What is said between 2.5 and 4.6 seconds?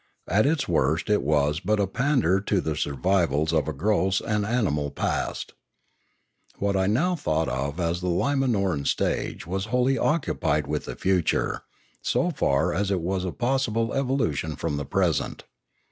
the survivals of a gross and